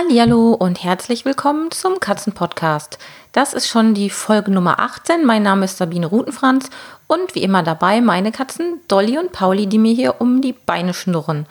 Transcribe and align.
Hallo 0.00 0.52
und 0.52 0.84
herzlich 0.84 1.24
willkommen 1.24 1.72
zum 1.72 1.98
Katzenpodcast. 1.98 3.00
Das 3.32 3.52
ist 3.52 3.66
schon 3.66 3.94
die 3.94 4.10
Folge 4.10 4.52
Nummer 4.52 4.78
18. 4.78 5.26
Mein 5.26 5.42
Name 5.42 5.64
ist 5.64 5.78
Sabine 5.78 6.06
Rutenfranz 6.06 6.70
und 7.08 7.34
wie 7.34 7.42
immer 7.42 7.64
dabei 7.64 8.00
meine 8.00 8.30
Katzen 8.30 8.80
Dolly 8.86 9.18
und 9.18 9.32
Pauli, 9.32 9.66
die 9.66 9.78
mir 9.78 9.92
hier 9.92 10.20
um 10.20 10.40
die 10.40 10.52
Beine 10.52 10.94
schnurren. 10.94 11.46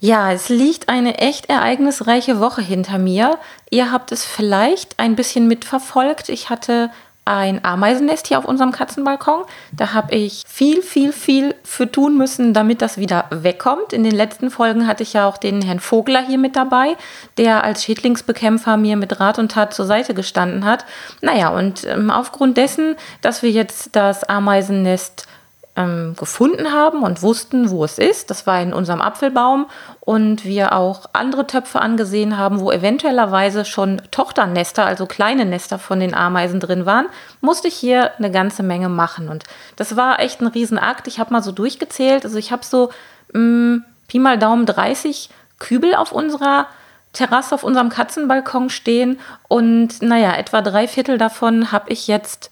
Ja, 0.00 0.32
es 0.32 0.50
liegt 0.50 0.90
eine 0.90 1.16
echt 1.16 1.46
ereignisreiche 1.46 2.40
Woche 2.40 2.60
hinter 2.60 2.98
mir. 2.98 3.38
Ihr 3.70 3.90
habt 3.90 4.12
es 4.12 4.22
vielleicht 4.26 4.98
ein 4.98 5.16
bisschen 5.16 5.48
mitverfolgt. 5.48 6.28
Ich 6.28 6.50
hatte 6.50 6.90
ein 7.24 7.64
Ameisennest 7.64 8.26
hier 8.26 8.38
auf 8.38 8.44
unserem 8.44 8.72
Katzenbalkon. 8.72 9.44
Da 9.72 9.92
habe 9.92 10.14
ich 10.14 10.42
viel, 10.46 10.82
viel, 10.82 11.12
viel 11.12 11.54
für 11.62 11.90
tun 11.90 12.16
müssen, 12.16 12.52
damit 12.52 12.82
das 12.82 12.98
wieder 12.98 13.26
wegkommt. 13.30 13.92
In 13.92 14.02
den 14.02 14.14
letzten 14.14 14.50
Folgen 14.50 14.86
hatte 14.86 15.04
ich 15.04 15.12
ja 15.12 15.28
auch 15.28 15.38
den 15.38 15.62
Herrn 15.62 15.78
Vogler 15.78 16.26
hier 16.26 16.38
mit 16.38 16.56
dabei, 16.56 16.96
der 17.38 17.62
als 17.62 17.84
Schädlingsbekämpfer 17.84 18.76
mir 18.76 18.96
mit 18.96 19.20
Rat 19.20 19.38
und 19.38 19.52
Tat 19.52 19.72
zur 19.72 19.86
Seite 19.86 20.14
gestanden 20.14 20.64
hat. 20.64 20.84
Naja, 21.20 21.50
und 21.50 21.84
ähm, 21.84 22.10
aufgrund 22.10 22.56
dessen, 22.56 22.96
dass 23.20 23.42
wir 23.42 23.50
jetzt 23.50 23.94
das 23.94 24.24
Ameisennest 24.24 25.28
ähm, 25.74 26.14
gefunden 26.18 26.72
haben 26.72 27.02
und 27.02 27.22
wussten, 27.22 27.70
wo 27.70 27.84
es 27.84 27.98
ist. 27.98 28.30
Das 28.30 28.46
war 28.46 28.60
in 28.60 28.74
unserem 28.74 29.00
Apfelbaum 29.00 29.66
und 30.00 30.44
wir 30.44 30.74
auch 30.74 31.06
andere 31.14 31.46
Töpfe 31.46 31.80
angesehen 31.80 32.36
haben, 32.36 32.60
wo 32.60 32.70
eventuellerweise 32.70 33.64
schon 33.64 34.02
Tochternester, 34.10 34.84
also 34.84 35.06
kleine 35.06 35.46
Nester 35.46 35.78
von 35.78 36.00
den 36.00 36.14
Ameisen 36.14 36.60
drin 36.60 36.84
waren, 36.84 37.06
musste 37.40 37.68
ich 37.68 37.74
hier 37.74 38.12
eine 38.18 38.30
ganze 38.30 38.62
Menge 38.62 38.90
machen. 38.90 39.28
Und 39.28 39.44
das 39.76 39.96
war 39.96 40.20
echt 40.20 40.40
ein 40.40 40.46
Riesenakt. 40.46 41.06
Ich 41.06 41.18
habe 41.18 41.32
mal 41.32 41.42
so 41.42 41.52
durchgezählt. 41.52 42.24
Also 42.24 42.36
ich 42.36 42.52
habe 42.52 42.64
so 42.64 42.90
mh, 43.32 43.40
mm, 43.40 43.84
Pi 44.08 44.18
mal 44.18 44.38
Daumen 44.38 44.66
30 44.66 45.30
Kübel 45.58 45.94
auf 45.94 46.12
unserer 46.12 46.66
Terrasse, 47.14 47.54
auf 47.54 47.64
unserem 47.64 47.88
Katzenbalkon 47.88 48.68
stehen. 48.68 49.18
Und 49.48 50.02
naja, 50.02 50.34
etwa 50.34 50.60
drei 50.60 50.86
Viertel 50.86 51.16
davon 51.16 51.72
habe 51.72 51.90
ich 51.90 52.08
jetzt 52.08 52.51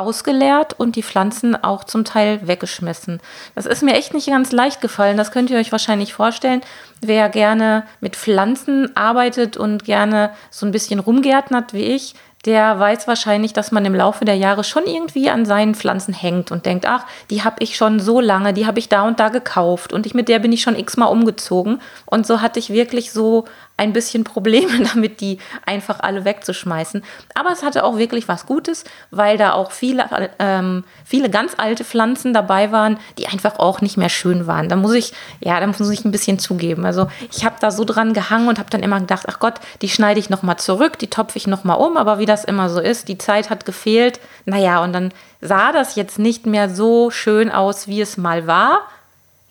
ausgeleert 0.00 0.78
und 0.78 0.96
die 0.96 1.02
Pflanzen 1.02 1.54
auch 1.62 1.84
zum 1.84 2.04
Teil 2.04 2.46
weggeschmissen. 2.46 3.20
Das 3.54 3.66
ist 3.66 3.82
mir 3.82 3.94
echt 3.94 4.14
nicht 4.14 4.28
ganz 4.28 4.50
leicht 4.52 4.80
gefallen. 4.80 5.16
Das 5.16 5.30
könnt 5.30 5.50
ihr 5.50 5.58
euch 5.58 5.72
wahrscheinlich 5.72 6.14
vorstellen. 6.14 6.62
Wer 7.00 7.28
gerne 7.28 7.84
mit 8.00 8.16
Pflanzen 8.16 8.96
arbeitet 8.96 9.56
und 9.56 9.84
gerne 9.84 10.30
so 10.50 10.66
ein 10.66 10.72
bisschen 10.72 11.00
rumgärtnert 11.00 11.72
wie 11.72 11.84
ich, 11.84 12.14
der 12.46 12.78
weiß 12.78 13.06
wahrscheinlich, 13.06 13.52
dass 13.52 13.70
man 13.70 13.84
im 13.84 13.94
Laufe 13.94 14.24
der 14.24 14.36
Jahre 14.36 14.64
schon 14.64 14.86
irgendwie 14.86 15.28
an 15.28 15.44
seinen 15.44 15.74
Pflanzen 15.74 16.14
hängt 16.14 16.50
und 16.50 16.64
denkt, 16.64 16.86
ach, 16.86 17.04
die 17.28 17.44
habe 17.44 17.56
ich 17.62 17.76
schon 17.76 18.00
so 18.00 18.20
lange, 18.20 18.54
die 18.54 18.66
habe 18.66 18.78
ich 18.78 18.88
da 18.88 19.02
und 19.06 19.20
da 19.20 19.28
gekauft 19.28 19.92
und 19.92 20.06
ich, 20.06 20.14
mit 20.14 20.28
der 20.28 20.38
bin 20.38 20.52
ich 20.52 20.62
schon 20.62 20.76
x-mal 20.76 21.06
umgezogen. 21.06 21.82
Und 22.06 22.26
so 22.26 22.40
hatte 22.40 22.58
ich 22.58 22.70
wirklich 22.70 23.12
so 23.12 23.44
ein 23.80 23.94
bisschen 23.94 24.24
Probleme 24.24 24.84
damit, 24.94 25.20
die 25.20 25.38
einfach 25.64 26.00
alle 26.00 26.24
wegzuschmeißen. 26.24 27.02
Aber 27.34 27.50
es 27.50 27.62
hatte 27.62 27.82
auch 27.82 27.96
wirklich 27.96 28.28
was 28.28 28.44
Gutes, 28.44 28.84
weil 29.10 29.38
da 29.38 29.54
auch 29.54 29.72
viele, 29.72 30.04
ähm, 30.38 30.84
viele 31.04 31.30
ganz 31.30 31.54
alte 31.56 31.82
Pflanzen 31.82 32.34
dabei 32.34 32.72
waren, 32.72 32.98
die 33.16 33.26
einfach 33.26 33.58
auch 33.58 33.80
nicht 33.80 33.96
mehr 33.96 34.10
schön 34.10 34.46
waren. 34.46 34.68
Da 34.68 34.76
muss 34.76 34.92
ich, 34.92 35.12
ja, 35.40 35.58
da 35.58 35.66
muss 35.66 35.80
ich 35.88 36.04
ein 36.04 36.10
bisschen 36.10 36.38
zugeben. 36.38 36.84
Also 36.84 37.08
ich 37.32 37.44
habe 37.44 37.56
da 37.58 37.70
so 37.70 37.84
dran 37.84 38.12
gehangen 38.12 38.48
und 38.48 38.58
habe 38.58 38.68
dann 38.70 38.82
immer 38.82 39.00
gedacht, 39.00 39.24
ach 39.28 39.40
Gott, 39.40 39.54
die 39.80 39.88
schneide 39.88 40.20
ich 40.20 40.28
nochmal 40.28 40.58
zurück, 40.58 40.98
die 40.98 41.08
topfe 41.08 41.38
ich 41.38 41.46
nochmal 41.46 41.78
um. 41.78 41.96
Aber 41.96 42.18
wie 42.18 42.26
das 42.26 42.44
immer 42.44 42.68
so 42.68 42.80
ist, 42.80 43.08
die 43.08 43.18
Zeit 43.18 43.48
hat 43.48 43.64
gefehlt. 43.64 44.20
Naja, 44.44 44.84
und 44.84 44.92
dann 44.92 45.12
sah 45.40 45.72
das 45.72 45.94
jetzt 45.94 46.18
nicht 46.18 46.44
mehr 46.44 46.68
so 46.68 47.10
schön 47.10 47.50
aus, 47.50 47.88
wie 47.88 48.02
es 48.02 48.18
mal 48.18 48.46
war. 48.46 48.82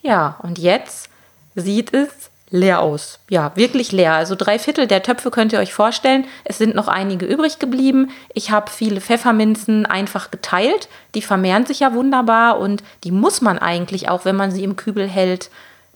Ja, 0.04 0.38
und 0.44 0.60
jetzt 0.60 1.10
sieht 1.56 1.94
es 1.96 2.30
leer 2.52 2.82
aus. 2.82 3.20
Ja, 3.30 3.52
wirklich 3.56 3.92
leer. 3.92 4.14
Also 4.14 4.36
drei 4.36 4.58
Viertel 4.58 4.88
der 4.88 5.04
Töpfe 5.04 5.32
könnt 5.32 5.54
ihr 5.54 5.60
euch 5.60 5.74
vorstellen. 5.74 6.26
Es 6.44 6.58
sind 6.58 6.76
noch 6.76 6.88
einige 6.88 7.26
übrig 7.26 7.60
geblieben. 7.60 8.12
Ich 8.34 8.52
habe 8.52 8.72
viele 8.72 9.02
Pfefferminzen 9.02 9.86
einfach 9.86 10.32
geteilt. 10.32 10.90
Die 11.16 11.22
vermehren 11.22 11.66
sich 11.66 11.82
ja 11.82 11.94
wunderbar 11.94 12.60
und 12.60 12.84
die 13.04 13.12
muss 13.12 13.42
man 13.42 13.60
eigentlich 13.60 14.10
auch, 14.10 14.26
wenn 14.26 14.36
man 14.36 14.52
sie 14.52 14.64
im 14.64 14.76
Kübel 14.76 15.08
hält, 15.08 15.50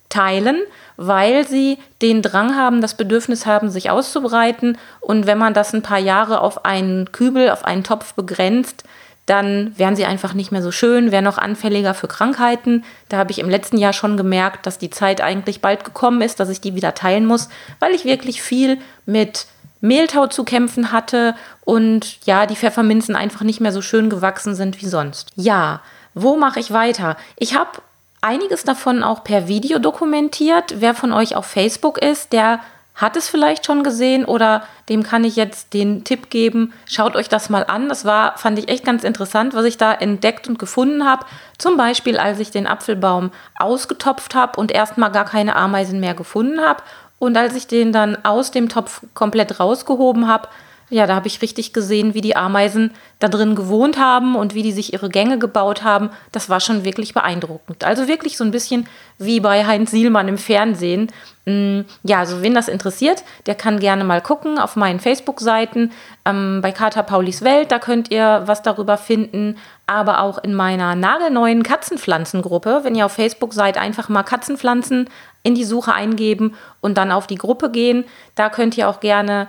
teilen, 0.09 0.61
weil 0.95 1.47
sie 1.47 1.79
den 2.03 2.21
Drang 2.21 2.55
haben, 2.55 2.81
das 2.81 2.95
Bedürfnis 2.95 3.47
haben, 3.47 3.71
sich 3.71 3.89
auszubreiten. 3.89 4.77
Und 4.99 5.25
wenn 5.25 5.39
man 5.39 5.55
das 5.55 5.73
ein 5.73 5.81
paar 5.81 5.99
Jahre 5.99 6.41
auf 6.41 6.65
einen 6.65 7.11
Kübel, 7.11 7.49
auf 7.49 7.65
einen 7.65 7.83
Topf 7.83 8.13
begrenzt, 8.13 8.83
dann 9.25 9.73
wären 9.77 9.95
sie 9.95 10.05
einfach 10.05 10.33
nicht 10.33 10.51
mehr 10.51 10.61
so 10.61 10.71
schön, 10.71 11.11
wären 11.11 11.23
noch 11.23 11.37
anfälliger 11.37 11.93
für 11.93 12.07
Krankheiten. 12.07 12.83
Da 13.07 13.17
habe 13.17 13.31
ich 13.31 13.39
im 13.39 13.49
letzten 13.49 13.77
Jahr 13.77 13.93
schon 13.93 14.17
gemerkt, 14.17 14.65
dass 14.65 14.77
die 14.77 14.89
Zeit 14.89 15.21
eigentlich 15.21 15.61
bald 15.61 15.85
gekommen 15.85 16.21
ist, 16.21 16.39
dass 16.39 16.49
ich 16.49 16.59
die 16.59 16.75
wieder 16.75 16.93
teilen 16.93 17.25
muss, 17.25 17.47
weil 17.79 17.93
ich 17.93 18.03
wirklich 18.03 18.41
viel 18.41 18.79
mit 19.05 19.45
Mehltau 19.79 20.27
zu 20.27 20.43
kämpfen 20.43 20.91
hatte 20.91 21.35
und 21.65 22.25
ja, 22.25 22.45
die 22.45 22.55
Pfefferminzen 22.55 23.15
einfach 23.15 23.41
nicht 23.41 23.61
mehr 23.61 23.71
so 23.71 23.81
schön 23.81 24.09
gewachsen 24.09 24.55
sind 24.55 24.81
wie 24.81 24.87
sonst. 24.87 25.31
Ja, 25.35 25.81
wo 26.13 26.37
mache 26.37 26.59
ich 26.59 26.71
weiter? 26.71 27.17
Ich 27.37 27.55
habe 27.55 27.81
einiges 28.21 28.63
davon 28.63 29.03
auch 29.03 29.23
per 29.23 29.47
Video 29.47 29.79
dokumentiert. 29.79 30.75
Wer 30.77 30.95
von 30.95 31.11
euch 31.11 31.35
auf 31.35 31.45
Facebook 31.45 31.97
ist, 31.97 32.33
der 32.33 32.59
hat 32.95 33.17
es 33.17 33.27
vielleicht 33.27 33.65
schon 33.65 33.83
gesehen 33.83 34.23
oder 34.25 34.63
dem 34.87 35.03
kann 35.03 35.23
ich 35.23 35.35
jetzt 35.35 35.73
den 35.73 36.03
Tipp 36.03 36.29
geben, 36.29 36.73
schaut 36.85 37.15
euch 37.15 37.27
das 37.27 37.49
mal 37.49 37.63
an. 37.63 37.89
Das 37.89 38.05
war, 38.05 38.37
fand 38.37 38.59
ich 38.59 38.69
echt 38.69 38.85
ganz 38.85 39.03
interessant, 39.03 39.55
was 39.55 39.65
ich 39.65 39.77
da 39.77 39.93
entdeckt 39.93 40.47
und 40.47 40.59
gefunden 40.59 41.05
habe. 41.05 41.25
Zum 41.57 41.75
Beispiel, 41.75 42.17
als 42.17 42.39
ich 42.39 42.51
den 42.51 42.67
Apfelbaum 42.67 43.31
ausgetopft 43.57 44.35
habe 44.35 44.59
und 44.59 44.71
erstmal 44.71 45.11
gar 45.11 45.25
keine 45.25 45.55
Ameisen 45.55 45.99
mehr 45.99 46.13
gefunden 46.13 46.61
habe. 46.61 46.83
Und 47.17 47.35
als 47.37 47.55
ich 47.55 47.67
den 47.67 47.93
dann 47.93 48.17
aus 48.23 48.51
dem 48.51 48.69
Topf 48.69 49.01
komplett 49.13 49.59
rausgehoben 49.59 50.27
habe, 50.27 50.49
ja, 50.89 51.07
da 51.07 51.15
habe 51.15 51.27
ich 51.27 51.41
richtig 51.41 51.73
gesehen, 51.73 52.13
wie 52.13 52.21
die 52.21 52.35
Ameisen 52.35 52.91
da 53.19 53.27
drin 53.27 53.55
gewohnt 53.55 53.97
haben 53.97 54.35
und 54.35 54.53
wie 54.53 54.63
die 54.63 54.71
sich 54.71 54.93
ihre 54.93 55.09
Gänge 55.09 55.39
gebaut 55.39 55.83
haben. 55.83 56.09
Das 56.31 56.49
war 56.49 56.59
schon 56.59 56.83
wirklich 56.83 57.13
beeindruckend. 57.13 57.83
Also 57.83 58.07
wirklich 58.07 58.37
so 58.37 58.43
ein 58.43 58.51
bisschen 58.51 58.87
wie 59.17 59.39
bei 59.39 59.65
Heinz 59.65 59.91
Sielmann 59.91 60.27
im 60.27 60.37
Fernsehen. 60.37 61.11
Mm, 61.45 61.81
ja, 62.03 62.19
also 62.19 62.41
wen 62.41 62.53
das 62.53 62.67
interessiert, 62.67 63.23
der 63.45 63.55
kann 63.55 63.79
gerne 63.79 64.03
mal 64.03 64.21
gucken 64.21 64.59
auf 64.59 64.75
meinen 64.75 64.99
Facebook-Seiten. 64.99 65.91
Ähm, 66.25 66.59
bei 66.61 66.71
Kater 66.71 67.03
Paulis 67.03 67.41
Welt, 67.41 67.71
da 67.71 67.79
könnt 67.79 68.11
ihr 68.11 68.43
was 68.45 68.61
darüber 68.61 68.97
finden. 68.97 69.57
Aber 69.87 70.21
auch 70.21 70.37
in 70.43 70.53
meiner 70.53 70.95
nagelneuen 70.95 71.63
Katzenpflanzengruppe. 71.63 72.81
Wenn 72.83 72.95
ihr 72.95 73.05
auf 73.05 73.13
Facebook 73.13 73.53
seid, 73.53 73.77
einfach 73.77 74.09
mal 74.09 74.23
Katzenpflanzen 74.23 75.09
in 75.43 75.55
die 75.55 75.65
Suche 75.65 75.93
eingeben 75.93 76.55
und 76.81 76.97
dann 76.97 77.11
auf 77.11 77.27
die 77.27 77.35
Gruppe 77.35 77.69
gehen. 77.69 78.05
Da 78.35 78.49
könnt 78.49 78.77
ihr 78.77 78.89
auch 78.89 78.99
gerne 78.99 79.47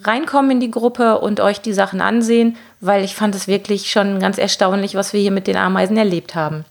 reinkommen 0.00 0.52
in 0.52 0.60
die 0.60 0.70
Gruppe 0.70 1.18
und 1.18 1.40
euch 1.40 1.60
die 1.60 1.72
Sachen 1.72 2.00
ansehen, 2.00 2.56
weil 2.80 3.04
ich 3.04 3.14
fand 3.14 3.34
es 3.34 3.46
wirklich 3.46 3.90
schon 3.90 4.20
ganz 4.20 4.38
erstaunlich, 4.38 4.94
was 4.94 5.12
wir 5.12 5.20
hier 5.20 5.30
mit 5.30 5.46
den 5.46 5.56
Ameisen 5.56 5.96
erlebt 5.96 6.34
haben. 6.34 6.64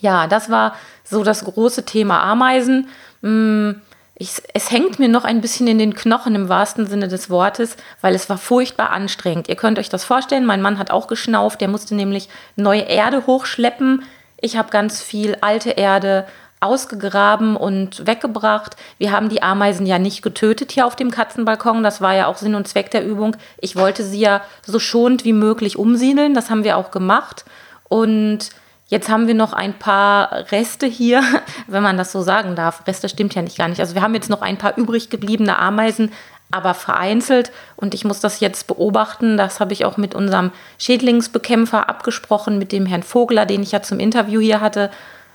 Ja, 0.00 0.26
das 0.26 0.50
war 0.50 0.74
so 1.04 1.24
das 1.24 1.44
große 1.44 1.84
Thema 1.84 2.22
Ameisen. 2.22 2.88
Mm, 3.22 3.72
ich, 4.14 4.34
es 4.54 4.70
hängt 4.70 4.98
mir 4.98 5.08
noch 5.08 5.24
ein 5.24 5.40
bisschen 5.40 5.66
in 5.66 5.78
den 5.78 5.94
Knochen 5.94 6.34
im 6.34 6.48
wahrsten 6.48 6.86
Sinne 6.86 7.08
des 7.08 7.30
Wortes, 7.30 7.76
weil 8.00 8.14
es 8.14 8.28
war 8.28 8.38
furchtbar 8.38 8.90
anstrengend. 8.90 9.48
Ihr 9.48 9.56
könnt 9.56 9.78
euch 9.78 9.88
das 9.88 10.04
vorstellen, 10.04 10.46
mein 10.46 10.62
Mann 10.62 10.78
hat 10.78 10.90
auch 10.90 11.06
geschnauft, 11.06 11.60
der 11.60 11.68
musste 11.68 11.94
nämlich 11.94 12.28
neue 12.54 12.82
Erde 12.82 13.26
hochschleppen. 13.26 14.04
Ich 14.40 14.56
habe 14.56 14.70
ganz 14.70 15.02
viel 15.02 15.36
alte 15.40 15.70
Erde 15.70 16.26
ausgegraben 16.60 17.56
und 17.56 18.06
weggebracht. 18.06 18.76
Wir 18.98 19.12
haben 19.12 19.30
die 19.30 19.42
Ameisen 19.42 19.86
ja 19.86 19.98
nicht 19.98 20.20
getötet 20.22 20.72
hier 20.72 20.86
auf 20.86 20.94
dem 20.94 21.10
Katzenbalkon. 21.10 21.82
Das 21.82 22.02
war 22.02 22.14
ja 22.14 22.26
auch 22.26 22.36
Sinn 22.36 22.54
und 22.54 22.68
Zweck 22.68 22.90
der 22.90 23.04
Übung. 23.04 23.36
Ich 23.58 23.76
wollte 23.76 24.04
sie 24.04 24.20
ja 24.20 24.42
so 24.64 24.78
schonend 24.78 25.24
wie 25.24 25.32
möglich 25.32 25.78
umsiedeln. 25.78 26.34
Das 26.34 26.50
haben 26.50 26.62
wir 26.62 26.76
auch 26.76 26.90
gemacht. 26.90 27.46
Und 27.88 28.50
jetzt 28.88 29.08
haben 29.08 29.26
wir 29.26 29.34
noch 29.34 29.54
ein 29.54 29.72
paar 29.78 30.32
Reste 30.52 30.86
hier, 30.86 31.22
wenn 31.66 31.82
man 31.82 31.96
das 31.96 32.12
so 32.12 32.20
sagen 32.20 32.54
darf. 32.56 32.86
Reste 32.86 33.08
stimmt 33.08 33.34
ja 33.34 33.40
nicht 33.40 33.56
gar 33.56 33.68
nicht. 33.68 33.80
Also 33.80 33.94
wir 33.94 34.02
haben 34.02 34.14
jetzt 34.14 34.30
noch 34.30 34.42
ein 34.42 34.58
paar 34.58 34.76
übrig 34.76 35.08
gebliebene 35.08 35.58
Ameisen, 35.58 36.12
aber 36.50 36.74
vereinzelt. 36.74 37.52
Und 37.76 37.94
ich 37.94 38.04
muss 38.04 38.20
das 38.20 38.40
jetzt 38.40 38.66
beobachten. 38.66 39.38
Das 39.38 39.60
habe 39.60 39.72
ich 39.72 39.86
auch 39.86 39.96
mit 39.96 40.14
unserem 40.14 40.52
Schädlingsbekämpfer 40.76 41.88
abgesprochen, 41.88 42.58
mit 42.58 42.70
dem 42.70 42.84
Herrn 42.84 43.02
Vogler, 43.02 43.46
den 43.46 43.62
ich 43.62 43.72
ja 43.72 43.80
zum 43.80 43.98
Interview 43.98 44.40
hier 44.40 44.60
hatte. 44.60 44.90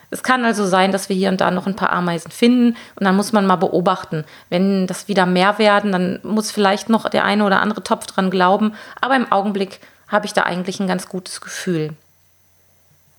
Es 0.09 0.23
kann 0.23 0.45
also 0.45 0.65
sein, 0.65 0.91
dass 0.91 1.09
wir 1.09 1.15
hier 1.15 1.29
und 1.29 1.41
da 1.41 1.51
noch 1.51 1.67
ein 1.67 1.75
paar 1.75 1.91
Ameisen 1.91 2.31
finden 2.31 2.77
und 2.95 3.03
dann 3.05 3.15
muss 3.15 3.33
man 3.33 3.45
mal 3.45 3.55
beobachten. 3.55 4.23
Wenn 4.49 4.87
das 4.87 5.07
wieder 5.07 5.25
mehr 5.25 5.57
werden, 5.57 5.91
dann 5.91 6.19
muss 6.23 6.51
vielleicht 6.51 6.89
noch 6.89 7.09
der 7.09 7.25
eine 7.25 7.43
oder 7.45 7.61
andere 7.61 7.83
Topf 7.83 8.05
dran 8.05 8.29
glauben, 8.29 8.73
aber 9.01 9.15
im 9.15 9.31
Augenblick 9.31 9.79
habe 10.07 10.25
ich 10.25 10.33
da 10.33 10.43
eigentlich 10.43 10.79
ein 10.79 10.87
ganz 10.87 11.09
gutes 11.09 11.41
Gefühl. 11.41 11.93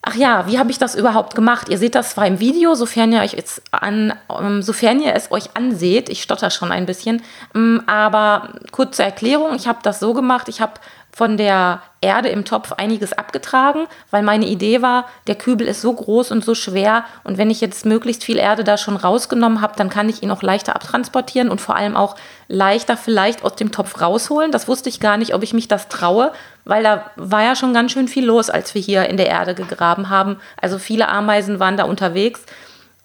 Ach 0.08 0.14
ja, 0.14 0.46
wie 0.46 0.56
habe 0.60 0.70
ich 0.70 0.78
das 0.78 0.94
überhaupt 0.94 1.34
gemacht? 1.34 1.68
Ihr 1.68 1.78
seht 1.78 1.96
das 1.96 2.10
zwar 2.10 2.28
im 2.28 2.38
Video, 2.38 2.76
sofern 2.76 3.12
ihr 3.12 3.22
euch 3.22 3.32
jetzt 3.32 3.60
an, 3.72 4.14
um, 4.28 4.62
sofern 4.62 5.00
ihr 5.00 5.12
es 5.16 5.32
euch 5.32 5.56
anseht. 5.56 6.08
Ich 6.08 6.22
stotter 6.22 6.50
schon 6.50 6.70
ein 6.70 6.86
bisschen. 6.86 7.24
Um, 7.52 7.82
aber 7.88 8.50
kurze 8.70 9.02
Erklärung, 9.02 9.56
ich 9.56 9.66
habe 9.66 9.80
das 9.82 9.98
so 9.98 10.14
gemacht, 10.14 10.48
ich 10.48 10.60
habe 10.60 10.74
von 11.10 11.36
der 11.36 11.82
Erde 12.02 12.28
im 12.28 12.44
Topf 12.44 12.70
einiges 12.72 13.14
abgetragen, 13.14 13.88
weil 14.12 14.22
meine 14.22 14.46
Idee 14.46 14.80
war, 14.80 15.06
der 15.26 15.34
Kübel 15.34 15.66
ist 15.66 15.80
so 15.80 15.92
groß 15.92 16.30
und 16.30 16.44
so 16.44 16.54
schwer 16.54 17.04
und 17.24 17.36
wenn 17.36 17.50
ich 17.50 17.60
jetzt 17.60 17.86
möglichst 17.86 18.22
viel 18.22 18.36
Erde 18.36 18.64
da 18.64 18.76
schon 18.76 18.96
rausgenommen 18.96 19.62
habe, 19.62 19.74
dann 19.76 19.88
kann 19.88 20.10
ich 20.10 20.22
ihn 20.22 20.30
auch 20.30 20.42
leichter 20.42 20.76
abtransportieren 20.76 21.48
und 21.48 21.60
vor 21.60 21.74
allem 21.74 21.96
auch 21.96 22.14
leichter 22.48 22.98
vielleicht 22.98 23.44
aus 23.44 23.56
dem 23.56 23.72
Topf 23.72 24.00
rausholen. 24.00 24.52
Das 24.52 24.68
wusste 24.68 24.90
ich 24.90 25.00
gar 25.00 25.16
nicht, 25.16 25.34
ob 25.34 25.42
ich 25.42 25.54
mich 25.54 25.68
das 25.68 25.88
traue, 25.88 26.32
weil 26.66 26.82
da 26.82 27.10
war 27.14 27.42
ja 27.42 27.56
schon 27.56 27.72
ganz 27.72 27.92
schön 27.92 28.08
viel 28.08 28.26
los, 28.26 28.50
als 28.50 28.74
wir 28.74 28.82
hier 28.82 29.08
in 29.08 29.16
der 29.16 29.28
Erde 29.28 29.54
gegraben 29.54 30.10
haben. 30.10 30.38
Also 30.60 30.78
viele 30.78 31.08
Ameisen 31.08 31.60
waren 31.60 31.76
da 31.76 31.84
unterwegs. 31.84 32.42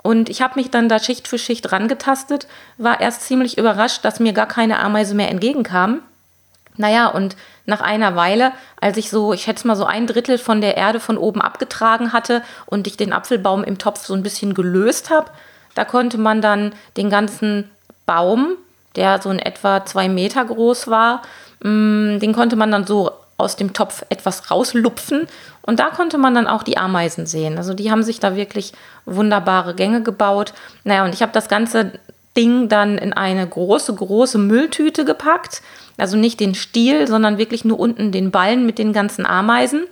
Und 0.01 0.29
ich 0.29 0.41
habe 0.41 0.59
mich 0.59 0.71
dann 0.71 0.89
da 0.89 0.97
Schicht 0.97 1.27
für 1.27 1.37
Schicht 1.37 1.71
rangetastet, 1.71 2.47
war 2.77 2.99
erst 2.99 3.21
ziemlich 3.21 3.59
überrascht, 3.59 4.03
dass 4.03 4.19
mir 4.19 4.33
gar 4.33 4.47
keine 4.47 4.79
Ameise 4.79 5.13
mehr 5.13 5.29
entgegenkam. 5.29 6.01
Naja, 6.75 7.07
und 7.07 7.35
nach 7.67 7.81
einer 7.81 8.15
Weile, 8.15 8.51
als 8.79 8.97
ich 8.97 9.11
so, 9.11 9.31
ich 9.31 9.43
schätze 9.43 9.67
mal 9.67 9.75
so 9.75 9.85
ein 9.85 10.07
Drittel 10.07 10.39
von 10.39 10.59
der 10.59 10.75
Erde 10.75 10.99
von 10.99 11.19
oben 11.19 11.39
abgetragen 11.39 12.13
hatte 12.13 12.41
und 12.65 12.87
ich 12.87 12.97
den 12.97 13.13
Apfelbaum 13.13 13.63
im 13.63 13.77
Topf 13.77 14.03
so 14.03 14.15
ein 14.15 14.23
bisschen 14.23 14.55
gelöst 14.55 15.11
habe, 15.11 15.29
da 15.75 15.85
konnte 15.85 16.17
man 16.17 16.41
dann 16.41 16.73
den 16.97 17.11
ganzen 17.11 17.69
Baum, 18.07 18.55
der 18.95 19.21
so 19.21 19.29
in 19.29 19.39
etwa 19.39 19.85
zwei 19.85 20.09
Meter 20.09 20.43
groß 20.43 20.87
war, 20.87 21.21
mm, 21.61 22.17
den 22.17 22.33
konnte 22.33 22.55
man 22.55 22.71
dann 22.71 22.87
so 22.87 23.11
aus 23.41 23.55
dem 23.55 23.73
Topf 23.73 24.03
etwas 24.09 24.49
rauslupfen 24.49 25.27
und 25.61 25.79
da 25.79 25.89
konnte 25.89 26.17
man 26.17 26.33
dann 26.33 26.47
auch 26.47 26.63
die 26.63 26.77
Ameisen 26.77 27.25
sehen. 27.25 27.57
Also 27.57 27.73
die 27.73 27.91
haben 27.91 28.03
sich 28.03 28.19
da 28.19 28.35
wirklich 28.35 28.73
wunderbare 29.05 29.75
Gänge 29.75 30.01
gebaut. 30.01 30.53
Naja, 30.83 31.03
und 31.03 31.13
ich 31.13 31.21
habe 31.21 31.31
das 31.33 31.49
ganze 31.49 31.91
Ding 32.37 32.69
dann 32.69 32.97
in 32.97 33.13
eine 33.13 33.45
große, 33.45 33.93
große 33.93 34.37
Mülltüte 34.37 35.03
gepackt 35.03 35.61
also 36.01 36.17
nicht 36.17 36.39
den 36.39 36.55
Stiel, 36.55 37.07
sondern 37.07 37.37
wirklich 37.37 37.63
nur 37.63 37.79
unten 37.79 38.11
den 38.11 38.31
Ballen 38.31 38.65
mit 38.65 38.79
den 38.79 38.91
ganzen 38.91 39.25
Ameisen 39.25 39.85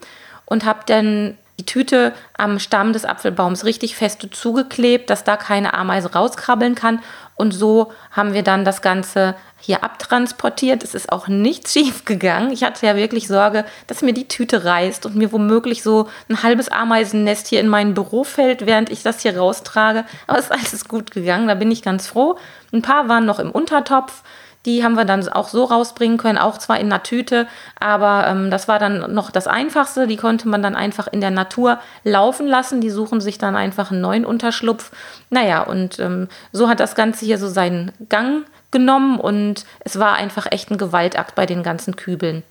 und 0.46 0.66
habe 0.66 0.80
dann 0.88 1.38
die 1.60 1.66
Tüte 1.66 2.14
am 2.38 2.58
Stamm 2.58 2.94
des 2.94 3.06
Apfelbaums 3.06 3.66
richtig 3.66 3.96
fest 3.96 4.26
zugeklebt, 4.32 5.10
dass 5.10 5.24
da 5.24 5.38
keine 5.38 5.74
Ameise 5.74 6.14
rauskrabbeln 6.14 6.74
kann. 6.74 7.00
Und 7.40 7.54
so 7.54 7.94
haben 8.12 8.34
wir 8.34 8.44
dann 8.44 8.66
das 8.66 8.82
Ganze 8.82 9.34
hier 9.62 9.82
abtransportiert. 9.82 10.84
Es 10.84 10.94
ist 10.94 11.10
auch 11.10 11.30
nichts 11.30 11.72
schief 11.74 12.04
gegangen. 12.04 12.52
Ich 12.52 12.66
hatte 12.66 12.86
ja 12.86 12.98
wirklich 12.98 13.30
Sorge, 13.30 13.64
dass 13.88 14.02
mir 14.02 14.14
die 14.14 14.28
Tüte 14.28 14.66
reißt 14.66 15.06
und 15.06 15.16
mir 15.16 15.32
womöglich 15.32 15.82
so 15.82 16.10
ein 16.28 16.44
halbes 16.44 16.68
Ameisennest 16.68 17.48
hier 17.48 17.62
in 17.62 17.70
mein 17.70 17.94
Büro 17.94 18.26
fällt, 18.26 18.66
während 18.66 18.90
ich 18.90 19.04
das 19.04 19.22
hier 19.22 19.38
raustrage. 19.38 20.04
Aber 20.28 20.38
es 20.38 20.46
ist 20.46 20.52
alles 20.52 20.86
gut 20.90 21.12
gegangen. 21.12 21.48
Da 21.48 21.56
bin 21.56 21.72
ich 21.72 21.82
ganz 21.82 22.08
froh. 22.08 22.38
Ein 22.74 22.82
paar 22.82 23.08
waren 23.08 23.26
noch 23.26 23.40
im 23.40 23.52
Untertopf. 23.52 24.22
Die 24.66 24.84
haben 24.84 24.96
wir 24.96 25.06
dann 25.06 25.28
auch 25.30 25.48
so 25.48 25.64
rausbringen 25.64 26.18
können, 26.18 26.38
auch 26.38 26.58
zwar 26.58 26.80
in 26.80 26.88
einer 26.88 27.02
Tüte, 27.02 27.48
aber 27.80 28.28
ähm, 28.28 28.52
das 28.52 28.68
war 28.68 28.78
dann 28.78 29.14
noch 29.14 29.32
das 29.32 29.48
Einfachste. 29.48 30.06
Die 30.06 30.18
konnte 30.18 30.50
man 30.50 30.62
dann 30.62 30.76
einfach 30.76 31.08
in 31.08 31.22
der 31.22 31.32
Natur 31.32 31.80
laufen 32.04 32.46
lassen. 32.46 32.82
Die 32.82 32.90
suchen 32.90 33.22
sich 33.22 33.38
dann 33.38 33.56
einfach 33.56 33.92
einen 33.92 34.02
neuen 34.02 34.26
Unterschlupf. 34.26 34.92
Naja, 35.30 35.62
und 35.62 36.00
ähm, 36.00 36.28
so 36.52 36.68
hat 36.68 36.82
das 36.82 36.96
Ganze 36.96 37.26
hier 37.26 37.38
so 37.38 37.48
seinen 37.48 37.94
Gang 38.10 38.46
genommen 38.72 39.20
und 39.20 39.66
es 39.80 39.98
war 39.98 40.14
einfach 40.16 40.46
echt 40.52 40.70
ein 40.72 40.78
Gewaltakt 40.78 41.36
bei 41.36 41.46
den 41.46 41.64
ganzen 41.64 41.96
Kübeln. 41.96 42.44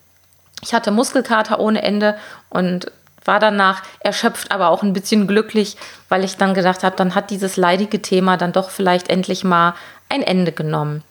Ich 0.63 0.75
hatte 0.75 0.91
Muskelkater 0.91 1.61
ohne 1.61 1.83
Ende 1.83 2.17
und 2.51 2.91
war 3.25 3.39
danach 3.39 3.83
erschöpft, 4.01 4.51
aber 4.51 4.71
auch 4.71 4.83
ein 4.83 4.95
bisschen 4.95 5.27
glücklich, 5.27 5.77
weil 6.09 6.25
ich 6.25 6.37
dann 6.37 6.55
gedacht 6.55 6.83
habe, 6.83 6.97
dann 6.97 7.15
hat 7.15 7.31
dieses 7.31 7.57
leidige 7.57 8.01
Thema 8.01 8.37
dann 8.39 8.53
doch 8.53 8.71
vielleicht 8.71 9.11
endlich 9.11 9.45
mal 9.45 9.75
ein 10.09 10.23
Ende 10.23 10.51
genommen. 10.51 11.05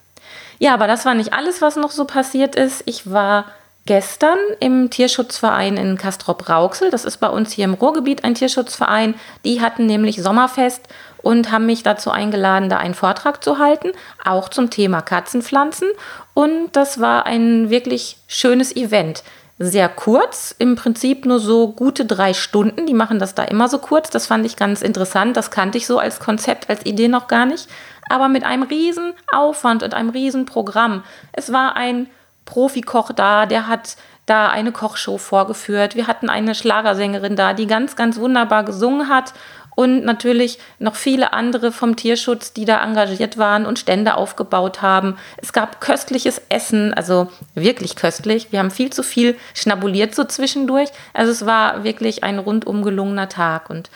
Ja, 0.59 0.73
aber 0.73 0.87
das 0.87 1.05
war 1.05 1.13
nicht 1.13 1.33
alles, 1.33 1.61
was 1.61 1.75
noch 1.75 1.91
so 1.91 2.05
passiert 2.05 2.55
ist. 2.55 2.83
Ich 2.85 3.09
war 3.09 3.45
gestern 3.85 4.37
im 4.59 4.89
Tierschutzverein 4.89 5.77
in 5.77 5.97
Kastrop-Rauxel. 5.97 6.91
Das 6.91 7.05
ist 7.05 7.17
bei 7.17 7.29
uns 7.29 7.53
hier 7.53 7.65
im 7.65 7.73
Ruhrgebiet 7.73 8.23
ein 8.23 8.35
Tierschutzverein. 8.35 9.15
Die 9.45 9.61
hatten 9.61 9.85
nämlich 9.85 10.21
Sommerfest 10.21 10.81
und 11.23 11.51
haben 11.51 11.65
mich 11.65 11.83
dazu 11.83 12.11
eingeladen, 12.11 12.69
da 12.69 12.77
einen 12.77 12.93
Vortrag 12.93 13.43
zu 13.43 13.59
halten, 13.59 13.91
auch 14.23 14.49
zum 14.49 14.69
Thema 14.69 15.01
Katzenpflanzen. 15.01 15.87
Und 16.33 16.69
das 16.73 16.99
war 16.99 17.25
ein 17.25 17.69
wirklich 17.69 18.17
schönes 18.27 18.75
Event. 18.75 19.23
Sehr 19.59 19.89
kurz, 19.89 20.53
im 20.59 20.75
Prinzip 20.75 21.25
nur 21.25 21.39
so 21.39 21.71
gute 21.71 22.05
drei 22.05 22.35
Stunden. 22.35 22.85
Die 22.85 22.93
machen 22.93 23.17
das 23.17 23.33
da 23.33 23.43
immer 23.43 23.67
so 23.67 23.79
kurz. 23.79 24.11
Das 24.11 24.27
fand 24.27 24.45
ich 24.45 24.55
ganz 24.55 24.83
interessant. 24.83 25.35
Das 25.35 25.49
kannte 25.49 25.79
ich 25.79 25.87
so 25.87 25.97
als 25.97 26.19
Konzept, 26.19 26.69
als 26.69 26.85
Idee 26.85 27.07
noch 27.07 27.27
gar 27.27 27.45
nicht 27.47 27.67
aber 28.09 28.27
mit 28.27 28.43
einem 28.43 28.63
riesen 28.63 29.13
Aufwand 29.31 29.83
und 29.83 29.93
einem 29.93 30.09
riesen 30.09 30.45
Programm. 30.45 31.03
Es 31.33 31.51
war 31.51 31.75
ein 31.75 32.07
Profikoch 32.45 33.11
da, 33.11 33.45
der 33.45 33.67
hat 33.67 33.97
da 34.25 34.49
eine 34.49 34.71
Kochshow 34.71 35.17
vorgeführt. 35.17 35.95
Wir 35.95 36.07
hatten 36.07 36.29
eine 36.29 36.55
Schlagersängerin 36.55 37.35
da, 37.35 37.53
die 37.53 37.67
ganz, 37.67 37.95
ganz 37.95 38.17
wunderbar 38.17 38.63
gesungen 38.63 39.09
hat 39.09 39.33
und 39.77 40.03
natürlich 40.03 40.57
noch 40.79 40.95
viele 40.95 41.33
andere 41.33 41.71
vom 41.71 41.95
Tierschutz, 41.95 42.51
die 42.51 42.65
da 42.65 42.83
engagiert 42.83 43.37
waren 43.37 43.67
und 43.67 43.77
Stände 43.77 44.15
aufgebaut 44.15 44.81
haben. 44.81 45.17
Es 45.39 45.53
gab 45.53 45.81
köstliches 45.81 46.41
Essen, 46.49 46.95
also 46.95 47.29
wirklich 47.53 47.95
köstlich. 47.95 48.51
Wir 48.51 48.57
haben 48.57 48.71
viel 48.71 48.89
zu 48.89 49.03
viel 49.03 49.35
schnabuliert 49.53 50.15
so 50.15 50.23
zwischendurch. 50.23 50.89
Also 51.13 51.31
es 51.31 51.45
war 51.45 51.83
wirklich 51.83 52.23
ein 52.23 52.39
rundum 52.39 52.81
gelungener 52.81 53.29
Tag 53.29 53.69
und 53.69 53.91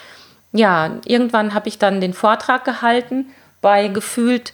ja, 0.53 0.99
irgendwann 1.05 1.55
habe 1.55 1.67
ich 1.67 1.79
dann 1.79 1.99
den 1.99 2.13
Vortrag 2.13 2.63
gehalten 2.63 3.31
bei 3.59 3.87
gefühlt 3.87 4.53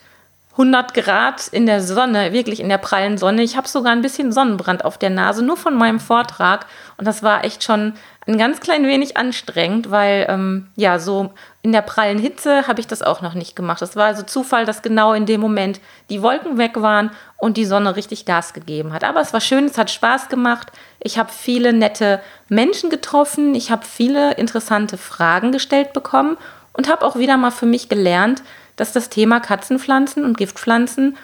100 0.57 0.95
Grad 0.95 1.47
in 1.49 1.67
der 1.67 1.81
Sonne, 1.81 2.33
wirklich 2.33 2.59
in 2.59 2.69
der 2.69 2.79
prallen 2.79 3.19
Sonne. 3.19 3.43
Ich 3.43 3.55
habe 3.55 3.67
sogar 3.67 3.91
ein 3.91 4.01
bisschen 4.01 4.31
Sonnenbrand 4.31 4.83
auf 4.83 4.97
der 4.97 5.11
Nase, 5.11 5.45
nur 5.45 5.55
von 5.55 5.75
meinem 5.75 5.99
Vortrag. 5.99 6.65
Und 6.97 7.05
das 7.05 7.21
war 7.21 7.45
echt 7.45 7.63
schon 7.63 7.93
ein 8.25 8.39
ganz 8.39 8.59
klein 8.59 8.87
wenig 8.87 9.17
anstrengend, 9.17 9.91
weil 9.91 10.25
ähm, 10.27 10.67
ja, 10.75 10.97
so 10.97 11.31
in 11.61 11.71
der 11.71 11.83
prallen 11.83 12.17
Hitze 12.17 12.67
habe 12.67 12.79
ich 12.79 12.87
das 12.87 13.03
auch 13.03 13.21
noch 13.21 13.35
nicht 13.35 13.55
gemacht. 13.55 13.83
Es 13.83 13.95
war 13.95 14.07
also 14.07 14.23
Zufall, 14.23 14.65
dass 14.65 14.81
genau 14.81 15.13
in 15.13 15.27
dem 15.27 15.41
Moment 15.41 15.79
die 16.09 16.23
Wolken 16.23 16.57
weg 16.57 16.81
waren 16.81 17.11
und 17.37 17.55
die 17.55 17.65
Sonne 17.65 17.95
richtig 17.95 18.25
Gas 18.25 18.53
gegeben 18.53 18.93
hat. 18.93 19.03
Aber 19.03 19.21
es 19.21 19.33
war 19.33 19.41
schön, 19.41 19.65
es 19.65 19.77
hat 19.77 19.91
Spaß 19.91 20.27
gemacht. 20.27 20.71
Ich 20.99 21.19
habe 21.19 21.31
viele 21.31 21.71
nette 21.71 22.19
Menschen 22.49 22.89
getroffen. 22.89 23.53
Ich 23.53 23.69
habe 23.69 23.85
viele 23.85 24.33
interessante 24.33 24.97
Fragen 24.97 25.51
gestellt 25.51 25.93
bekommen 25.93 26.35
und 26.73 26.89
habe 26.89 27.05
auch 27.05 27.15
wieder 27.15 27.37
mal 27.37 27.51
für 27.51 27.65
mich 27.65 27.89
gelernt, 27.89 28.41
dass 28.77 28.93
das 28.93 29.09
Thema 29.09 29.41
Katzenpflanzen 29.41 30.23
und 30.23 30.37
Giftpflanzen 30.37 31.17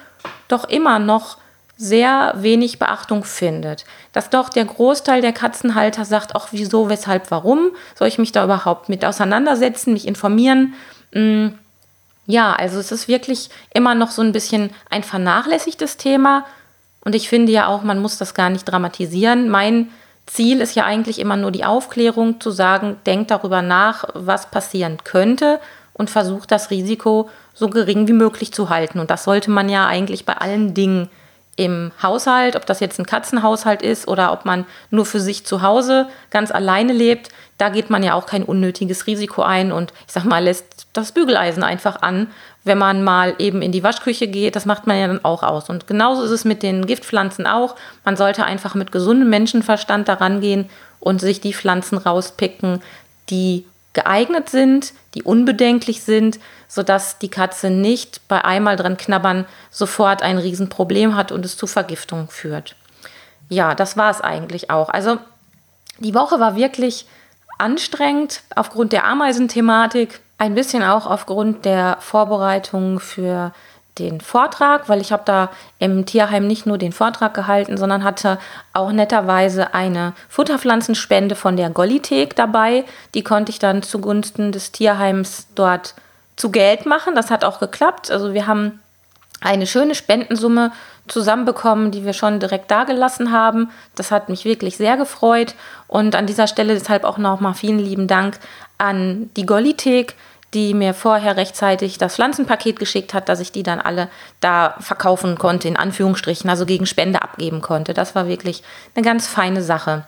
doch 0.48 0.68
immer 0.68 0.98
noch 0.98 1.38
sehr 1.76 2.34
wenig 2.36 2.78
Beachtung 2.78 3.24
findet. 3.24 3.84
Dass 4.12 4.30
doch 4.30 4.48
der 4.48 4.64
Großteil 4.64 5.22
der 5.22 5.32
Katzenhalter 5.32 6.04
sagt, 6.04 6.34
auch 6.34 6.48
wieso, 6.50 6.88
weshalb, 6.88 7.30
warum, 7.30 7.70
soll 7.94 8.08
ich 8.08 8.18
mich 8.18 8.32
da 8.32 8.44
überhaupt 8.44 8.88
mit 8.88 9.04
auseinandersetzen, 9.04 9.92
mich 9.92 10.06
informieren. 10.06 10.74
Mm, 11.12 11.48
ja, 12.26 12.52
also 12.52 12.78
es 12.78 12.92
ist 12.92 13.08
wirklich 13.08 13.50
immer 13.72 13.94
noch 13.94 14.10
so 14.10 14.22
ein 14.22 14.32
bisschen 14.32 14.70
ein 14.90 15.02
vernachlässigtes 15.02 15.96
Thema. 15.96 16.44
Und 17.04 17.14
ich 17.14 17.28
finde 17.28 17.52
ja 17.52 17.66
auch, 17.66 17.82
man 17.82 18.00
muss 18.00 18.18
das 18.18 18.34
gar 18.34 18.50
nicht 18.50 18.64
dramatisieren. 18.64 19.48
Mein 19.48 19.90
Ziel 20.26 20.60
ist 20.60 20.74
ja 20.74 20.84
eigentlich 20.84 21.18
immer 21.18 21.36
nur 21.36 21.50
die 21.50 21.64
Aufklärung, 21.64 22.40
zu 22.40 22.50
sagen, 22.50 22.98
denkt 23.04 23.30
darüber 23.30 23.62
nach, 23.62 24.04
was 24.14 24.50
passieren 24.50 24.98
könnte 25.04 25.60
und 25.94 26.10
versucht 26.10 26.50
das 26.52 26.70
Risiko 26.70 27.30
so 27.54 27.68
gering 27.68 28.06
wie 28.06 28.12
möglich 28.12 28.52
zu 28.52 28.68
halten. 28.68 29.00
Und 29.00 29.10
das 29.10 29.24
sollte 29.24 29.50
man 29.50 29.68
ja 29.68 29.86
eigentlich 29.86 30.26
bei 30.26 30.34
allen 30.34 30.74
Dingen 30.74 31.08
im 31.56 31.92
Haushalt, 32.02 32.56
ob 32.56 32.66
das 32.66 32.80
jetzt 32.80 32.98
ein 32.98 33.06
Katzenhaushalt 33.06 33.80
ist 33.80 34.08
oder 34.08 34.32
ob 34.32 34.44
man 34.44 34.66
nur 34.90 35.06
für 35.06 35.20
sich 35.20 35.46
zu 35.46 35.62
Hause 35.62 36.08
ganz 36.30 36.50
alleine 36.50 36.92
lebt, 36.92 37.30
da 37.58 37.68
geht 37.68 37.90
man 37.90 38.02
ja 38.02 38.14
auch 38.14 38.26
kein 38.26 38.42
unnötiges 38.42 39.06
Risiko 39.06 39.42
ein 39.42 39.70
und 39.70 39.92
ich 40.06 40.12
sag 40.12 40.24
mal, 40.24 40.42
lässt 40.42 40.88
das 40.92 41.12
Bügeleisen 41.12 41.62
einfach 41.62 42.02
an, 42.02 42.28
wenn 42.64 42.78
man 42.78 43.04
mal 43.04 43.34
eben 43.38 43.62
in 43.62 43.70
die 43.70 43.84
Waschküche 43.84 44.26
geht, 44.26 44.56
das 44.56 44.66
macht 44.66 44.86
man 44.86 44.98
ja 44.98 45.06
dann 45.06 45.24
auch 45.24 45.42
aus. 45.42 45.68
Und 45.68 45.86
genauso 45.86 46.24
ist 46.24 46.30
es 46.30 46.44
mit 46.44 46.62
den 46.62 46.86
Giftpflanzen 46.86 47.46
auch. 47.46 47.76
Man 48.04 48.16
sollte 48.16 48.44
einfach 48.44 48.74
mit 48.74 48.90
gesundem 48.90 49.30
Menschenverstand 49.30 50.08
daran 50.08 50.40
gehen 50.40 50.68
und 50.98 51.20
sich 51.20 51.40
die 51.40 51.54
Pflanzen 51.54 51.98
rauspicken, 51.98 52.82
die 53.30 53.64
geeignet 53.94 54.50
sind, 54.50 54.92
die 55.14 55.22
unbedenklich 55.22 56.02
sind, 56.02 56.38
sodass 56.68 57.18
die 57.18 57.30
Katze 57.30 57.70
nicht 57.70 58.26
bei 58.28 58.44
einmal 58.44 58.76
dran 58.76 58.96
knabbern 58.96 59.46
sofort 59.70 60.22
ein 60.22 60.38
Riesenproblem 60.38 61.16
hat 61.16 61.32
und 61.32 61.44
es 61.44 61.56
zu 61.56 61.66
Vergiftung 61.66 62.28
führt. 62.28 62.76
Ja, 63.48 63.74
das 63.74 63.96
war 63.96 64.10
es 64.10 64.20
eigentlich 64.20 64.70
auch. 64.70 64.88
Also 64.88 65.18
die 65.98 66.14
Woche 66.14 66.40
war 66.40 66.56
wirklich 66.56 67.06
anstrengend 67.58 68.42
aufgrund 68.56 68.92
der 68.92 69.04
Ameisenthematik, 69.04 70.20
ein 70.38 70.54
bisschen 70.54 70.82
auch 70.82 71.06
aufgrund 71.06 71.64
der 71.64 71.96
Vorbereitung 72.00 72.98
für 72.98 73.52
den 73.98 74.20
Vortrag, 74.20 74.88
weil 74.88 75.00
ich 75.00 75.12
habe 75.12 75.22
da 75.24 75.50
im 75.78 76.04
Tierheim 76.04 76.46
nicht 76.46 76.66
nur 76.66 76.78
den 76.78 76.92
Vortrag 76.92 77.32
gehalten, 77.32 77.76
sondern 77.76 78.02
hatte 78.02 78.38
auch 78.72 78.90
netterweise 78.90 79.72
eine 79.72 80.14
Futterpflanzenspende 80.28 81.36
von 81.36 81.56
der 81.56 81.70
Gollithek 81.70 82.34
dabei. 82.34 82.84
Die 83.14 83.22
konnte 83.22 83.50
ich 83.50 83.58
dann 83.58 83.82
zugunsten 83.82 84.50
des 84.50 84.72
Tierheims 84.72 85.46
dort 85.54 85.94
zu 86.36 86.50
Geld 86.50 86.86
machen. 86.86 87.14
Das 87.14 87.30
hat 87.30 87.44
auch 87.44 87.60
geklappt. 87.60 88.10
Also 88.10 88.34
wir 88.34 88.46
haben 88.48 88.80
eine 89.40 89.66
schöne 89.66 89.94
Spendensumme 89.94 90.72
zusammenbekommen, 91.06 91.90
die 91.90 92.04
wir 92.04 92.14
schon 92.14 92.40
direkt 92.40 92.70
dagelassen 92.70 93.30
haben. 93.30 93.70
Das 93.94 94.10
hat 94.10 94.28
mich 94.28 94.44
wirklich 94.44 94.76
sehr 94.76 94.96
gefreut. 94.96 95.54
Und 95.86 96.14
an 96.16 96.26
dieser 96.26 96.46
Stelle 96.46 96.74
deshalb 96.74 97.04
auch 97.04 97.18
nochmal 97.18 97.54
vielen 97.54 97.78
lieben 97.78 98.08
Dank 98.08 98.38
an 98.78 99.30
die 99.36 99.46
Gollithek, 99.46 100.14
die 100.54 100.72
mir 100.74 100.94
vorher 100.94 101.36
rechtzeitig 101.36 101.98
das 101.98 102.14
Pflanzenpaket 102.14 102.78
geschickt 102.78 103.12
hat, 103.12 103.28
dass 103.28 103.40
ich 103.40 103.52
die 103.52 103.62
dann 103.62 103.80
alle 103.80 104.08
da 104.40 104.76
verkaufen 104.80 105.36
konnte, 105.36 105.68
in 105.68 105.76
Anführungsstrichen, 105.76 106.48
also 106.48 106.64
gegen 106.64 106.86
Spende 106.86 107.22
abgeben 107.22 107.60
konnte. 107.60 107.92
Das 107.92 108.14
war 108.14 108.28
wirklich 108.28 108.62
eine 108.94 109.04
ganz 109.04 109.26
feine 109.26 109.62
Sache. 109.62 110.04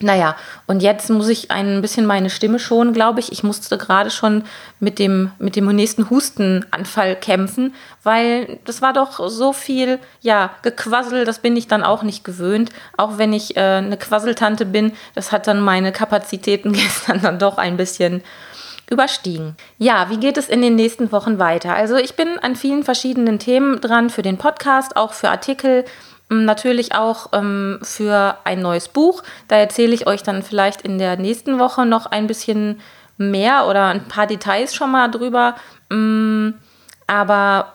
Naja, 0.00 0.34
und 0.66 0.82
jetzt 0.82 1.08
muss 1.08 1.28
ich 1.28 1.52
ein 1.52 1.80
bisschen 1.80 2.04
meine 2.04 2.28
Stimme 2.28 2.58
schonen, 2.58 2.92
glaube 2.92 3.20
ich. 3.20 3.30
Ich 3.30 3.44
musste 3.44 3.78
gerade 3.78 4.10
schon 4.10 4.42
mit 4.80 4.98
dem, 4.98 5.30
mit 5.38 5.54
dem 5.54 5.66
nächsten 5.66 6.10
Hustenanfall 6.10 7.14
kämpfen, 7.14 7.74
weil 8.02 8.58
das 8.64 8.82
war 8.82 8.92
doch 8.92 9.28
so 9.28 9.52
viel, 9.52 10.00
ja, 10.20 10.50
Gequassel, 10.62 11.24
das 11.24 11.38
bin 11.38 11.56
ich 11.56 11.68
dann 11.68 11.84
auch 11.84 12.02
nicht 12.02 12.24
gewöhnt. 12.24 12.70
Auch 12.96 13.18
wenn 13.18 13.32
ich 13.32 13.56
äh, 13.56 13.60
eine 13.60 13.96
Quasseltante 13.96 14.66
bin, 14.66 14.92
das 15.14 15.30
hat 15.30 15.46
dann 15.46 15.60
meine 15.60 15.92
Kapazitäten 15.92 16.72
gestern 16.74 17.22
dann 17.22 17.38
doch 17.38 17.56
ein 17.56 17.76
bisschen 17.76 18.22
überstiegen. 18.90 19.56
Ja, 19.78 20.10
wie 20.10 20.18
geht 20.18 20.36
es 20.36 20.48
in 20.48 20.62
den 20.62 20.76
nächsten 20.76 21.12
Wochen 21.12 21.38
weiter? 21.38 21.74
Also 21.74 21.96
ich 21.96 22.14
bin 22.14 22.38
an 22.38 22.56
vielen 22.56 22.84
verschiedenen 22.84 23.38
Themen 23.38 23.80
dran 23.80 24.10
für 24.10 24.22
den 24.22 24.38
Podcast, 24.38 24.96
auch 24.96 25.12
für 25.12 25.30
Artikel, 25.30 25.84
natürlich 26.28 26.94
auch 26.94 27.28
ähm, 27.32 27.78
für 27.82 28.36
ein 28.44 28.60
neues 28.60 28.88
Buch. 28.88 29.22
Da 29.48 29.56
erzähle 29.56 29.94
ich 29.94 30.06
euch 30.06 30.22
dann 30.22 30.42
vielleicht 30.42 30.82
in 30.82 30.98
der 30.98 31.16
nächsten 31.16 31.58
Woche 31.58 31.86
noch 31.86 32.06
ein 32.06 32.26
bisschen 32.26 32.80
mehr 33.16 33.66
oder 33.68 33.86
ein 33.86 34.08
paar 34.08 34.26
Details 34.26 34.74
schon 34.74 34.90
mal 34.90 35.08
drüber. 35.08 35.54
aber 37.06 37.74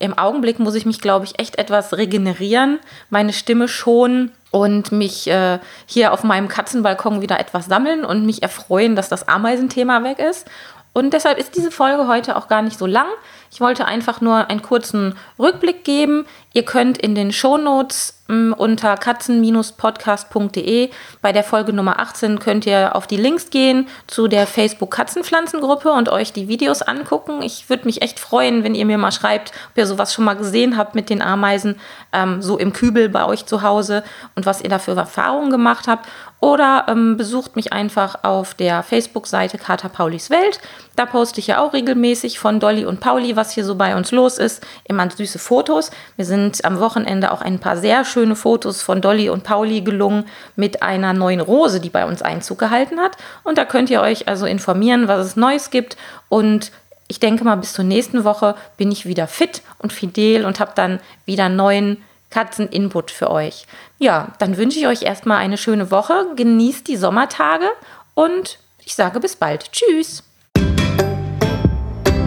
im 0.00 0.18
Augenblick 0.18 0.58
muss 0.58 0.74
ich 0.74 0.84
mich, 0.84 1.00
glaube 1.00 1.24
ich, 1.24 1.38
echt 1.38 1.56
etwas 1.56 1.96
regenerieren, 1.96 2.80
meine 3.10 3.32
Stimme 3.32 3.68
schonen 3.68 4.32
und 4.54 4.92
mich 4.92 5.26
äh, 5.26 5.58
hier 5.84 6.12
auf 6.12 6.22
meinem 6.22 6.46
Katzenbalkon 6.46 7.20
wieder 7.20 7.40
etwas 7.40 7.66
sammeln 7.66 8.04
und 8.04 8.24
mich 8.24 8.40
erfreuen, 8.40 8.94
dass 8.94 9.08
das 9.08 9.26
Ameisenthema 9.26 10.04
weg 10.04 10.20
ist. 10.20 10.46
Und 10.92 11.12
deshalb 11.12 11.38
ist 11.38 11.56
diese 11.56 11.72
Folge 11.72 12.06
heute 12.06 12.36
auch 12.36 12.46
gar 12.46 12.62
nicht 12.62 12.78
so 12.78 12.86
lang. 12.86 13.08
Ich 13.54 13.60
wollte 13.60 13.84
einfach 13.84 14.20
nur 14.20 14.50
einen 14.50 14.62
kurzen 14.62 15.14
Rückblick 15.38 15.84
geben. 15.84 16.26
Ihr 16.54 16.64
könnt 16.64 16.98
in 16.98 17.14
den 17.14 17.30
Shownotes 17.30 18.18
ähm, 18.28 18.54
unter 18.56 18.96
katzen-podcast.de 18.96 20.90
bei 21.20 21.32
der 21.32 21.44
Folge 21.44 21.72
Nummer 21.72 22.00
18 22.00 22.38
könnt 22.38 22.64
ihr 22.64 22.96
auf 22.96 23.06
die 23.06 23.16
Links 23.16 23.50
gehen 23.50 23.86
zu 24.06 24.28
der 24.28 24.46
Facebook 24.46 24.90
Katzenpflanzengruppe 24.90 25.92
und 25.92 26.08
euch 26.08 26.32
die 26.32 26.48
Videos 26.48 26.80
angucken. 26.82 27.42
Ich 27.42 27.68
würde 27.68 27.84
mich 27.84 28.00
echt 28.02 28.18
freuen, 28.18 28.64
wenn 28.64 28.74
ihr 28.74 28.86
mir 28.86 28.98
mal 28.98 29.12
schreibt, 29.12 29.52
ob 29.70 29.78
ihr 29.78 29.86
sowas 29.86 30.14
schon 30.14 30.24
mal 30.24 30.34
gesehen 30.34 30.76
habt 30.76 30.94
mit 30.94 31.10
den 31.10 31.20
Ameisen, 31.22 31.76
ähm, 32.12 32.40
so 32.40 32.56
im 32.56 32.72
Kübel 32.72 33.08
bei 33.08 33.26
euch 33.26 33.46
zu 33.46 33.62
Hause 33.62 34.02
und 34.34 34.46
was 34.46 34.62
ihr 34.62 34.70
da 34.70 34.78
für 34.78 34.96
Erfahrungen 34.96 35.50
gemacht 35.50 35.86
habt. 35.86 36.08
Oder 36.40 36.86
ähm, 36.88 37.16
besucht 37.16 37.56
mich 37.56 37.72
einfach 37.72 38.22
auf 38.22 38.54
der 38.54 38.82
Facebook-Seite 38.82 39.56
Kater 39.56 39.88
Paulis 39.88 40.28
Welt. 40.28 40.60
Da 40.94 41.06
poste 41.06 41.40
ich 41.40 41.46
ja 41.46 41.58
auch 41.60 41.72
regelmäßig 41.72 42.38
von 42.38 42.60
Dolly 42.60 42.84
und 42.84 43.00
Pauli, 43.00 43.34
was 43.34 43.43
hier 43.52 43.64
so 43.64 43.74
bei 43.74 43.96
uns 43.96 44.10
los 44.10 44.38
ist. 44.38 44.64
Immer 44.84 45.10
süße 45.10 45.38
Fotos. 45.38 45.90
Wir 46.16 46.24
sind 46.24 46.64
am 46.64 46.80
Wochenende 46.80 47.32
auch 47.32 47.40
ein 47.40 47.58
paar 47.58 47.76
sehr 47.76 48.04
schöne 48.04 48.36
Fotos 48.36 48.82
von 48.82 49.00
Dolly 49.00 49.28
und 49.28 49.44
Pauli 49.44 49.80
gelungen 49.80 50.24
mit 50.56 50.82
einer 50.82 51.12
neuen 51.12 51.40
Rose, 51.40 51.80
die 51.80 51.90
bei 51.90 52.06
uns 52.06 52.22
Einzug 52.22 52.58
gehalten 52.58 53.00
hat. 53.00 53.16
Und 53.42 53.58
da 53.58 53.64
könnt 53.64 53.90
ihr 53.90 54.00
euch 54.00 54.28
also 54.28 54.46
informieren, 54.46 55.08
was 55.08 55.26
es 55.26 55.36
Neues 55.36 55.70
gibt. 55.70 55.96
Und 56.28 56.72
ich 57.08 57.20
denke 57.20 57.44
mal, 57.44 57.56
bis 57.56 57.72
zur 57.72 57.84
nächsten 57.84 58.24
Woche 58.24 58.54
bin 58.76 58.90
ich 58.90 59.06
wieder 59.06 59.26
fit 59.26 59.62
und 59.78 59.92
fidel 59.92 60.44
und 60.44 60.60
habe 60.60 60.72
dann 60.74 61.00
wieder 61.26 61.48
neuen 61.48 62.02
Katzen-Input 62.30 63.10
für 63.10 63.30
euch. 63.30 63.66
Ja, 63.98 64.32
dann 64.38 64.56
wünsche 64.56 64.78
ich 64.78 64.86
euch 64.86 65.02
erstmal 65.02 65.38
eine 65.38 65.56
schöne 65.58 65.90
Woche. 65.90 66.26
Genießt 66.34 66.88
die 66.88 66.96
Sommertage 66.96 67.68
und 68.14 68.58
ich 68.84 68.94
sage 68.94 69.20
bis 69.20 69.36
bald. 69.36 69.70
Tschüss. 69.72 70.24